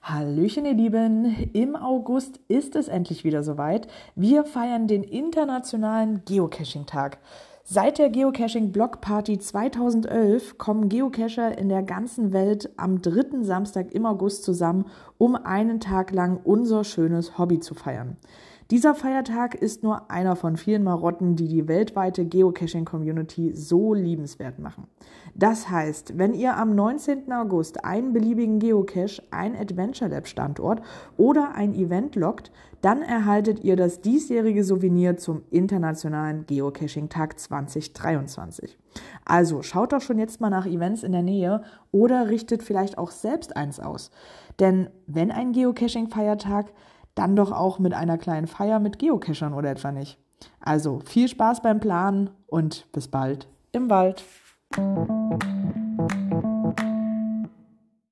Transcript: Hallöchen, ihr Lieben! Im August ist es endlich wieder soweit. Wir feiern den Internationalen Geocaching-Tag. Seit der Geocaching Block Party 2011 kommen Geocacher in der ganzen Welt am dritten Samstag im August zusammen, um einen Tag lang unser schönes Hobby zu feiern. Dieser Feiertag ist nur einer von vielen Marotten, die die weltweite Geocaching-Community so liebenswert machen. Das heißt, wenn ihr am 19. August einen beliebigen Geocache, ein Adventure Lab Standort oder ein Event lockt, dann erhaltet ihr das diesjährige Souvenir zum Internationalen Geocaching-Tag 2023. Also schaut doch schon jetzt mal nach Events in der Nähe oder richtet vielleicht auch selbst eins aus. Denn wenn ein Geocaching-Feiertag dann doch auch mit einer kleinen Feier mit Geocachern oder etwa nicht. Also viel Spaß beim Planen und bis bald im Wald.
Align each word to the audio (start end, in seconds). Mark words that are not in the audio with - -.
Hallöchen, 0.00 0.64
ihr 0.64 0.74
Lieben! 0.74 1.50
Im 1.52 1.74
August 1.74 2.38
ist 2.46 2.76
es 2.76 2.86
endlich 2.86 3.24
wieder 3.24 3.42
soweit. 3.42 3.88
Wir 4.14 4.44
feiern 4.44 4.86
den 4.86 5.02
Internationalen 5.02 6.22
Geocaching-Tag. 6.24 7.18
Seit 7.64 7.98
der 7.98 8.10
Geocaching 8.10 8.70
Block 8.70 9.00
Party 9.00 9.38
2011 9.38 10.56
kommen 10.56 10.88
Geocacher 10.88 11.58
in 11.58 11.68
der 11.68 11.82
ganzen 11.82 12.32
Welt 12.32 12.70
am 12.76 13.02
dritten 13.02 13.44
Samstag 13.44 13.92
im 13.92 14.06
August 14.06 14.44
zusammen, 14.44 14.86
um 15.18 15.34
einen 15.34 15.80
Tag 15.80 16.12
lang 16.12 16.38
unser 16.44 16.84
schönes 16.84 17.38
Hobby 17.38 17.58
zu 17.58 17.74
feiern. 17.74 18.18
Dieser 18.70 18.94
Feiertag 18.94 19.56
ist 19.56 19.82
nur 19.82 20.12
einer 20.12 20.36
von 20.36 20.56
vielen 20.56 20.84
Marotten, 20.84 21.34
die 21.34 21.48
die 21.48 21.66
weltweite 21.66 22.24
Geocaching-Community 22.24 23.52
so 23.52 23.94
liebenswert 23.94 24.60
machen. 24.60 24.86
Das 25.34 25.68
heißt, 25.68 26.18
wenn 26.18 26.34
ihr 26.34 26.56
am 26.56 26.76
19. 26.76 27.32
August 27.32 27.84
einen 27.84 28.12
beliebigen 28.12 28.60
Geocache, 28.60 29.24
ein 29.32 29.56
Adventure 29.56 30.08
Lab 30.08 30.28
Standort 30.28 30.82
oder 31.16 31.56
ein 31.56 31.74
Event 31.74 32.14
lockt, 32.14 32.52
dann 32.80 33.02
erhaltet 33.02 33.64
ihr 33.64 33.74
das 33.74 34.02
diesjährige 34.02 34.62
Souvenir 34.62 35.16
zum 35.16 35.42
Internationalen 35.50 36.46
Geocaching-Tag 36.46 37.40
2023. 37.40 38.78
Also 39.24 39.62
schaut 39.62 39.92
doch 39.92 40.00
schon 40.00 40.20
jetzt 40.20 40.40
mal 40.40 40.48
nach 40.48 40.66
Events 40.66 41.02
in 41.02 41.10
der 41.10 41.22
Nähe 41.22 41.64
oder 41.90 42.28
richtet 42.30 42.62
vielleicht 42.62 42.98
auch 42.98 43.10
selbst 43.10 43.56
eins 43.56 43.80
aus. 43.80 44.12
Denn 44.60 44.90
wenn 45.08 45.32
ein 45.32 45.50
Geocaching-Feiertag 45.50 46.72
dann 47.14 47.36
doch 47.36 47.52
auch 47.52 47.78
mit 47.78 47.94
einer 47.94 48.18
kleinen 48.18 48.46
Feier 48.46 48.78
mit 48.78 48.98
Geocachern 48.98 49.54
oder 49.54 49.70
etwa 49.70 49.92
nicht. 49.92 50.18
Also 50.60 51.00
viel 51.04 51.28
Spaß 51.28 51.62
beim 51.62 51.80
Planen 51.80 52.30
und 52.46 52.90
bis 52.92 53.08
bald 53.08 53.46
im 53.72 53.90
Wald. 53.90 54.24